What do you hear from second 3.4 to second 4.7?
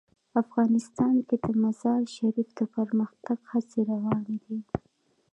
هڅې روانې دي.